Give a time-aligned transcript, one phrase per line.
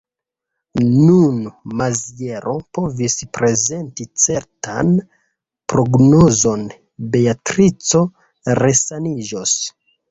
[0.93, 1.35] Nun
[1.81, 4.91] Maziero povis prezenti certan
[5.75, 6.67] prognozon:
[7.15, 8.07] Beatrico
[8.65, 9.57] resaniĝos.